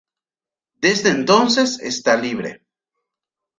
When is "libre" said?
2.17-2.63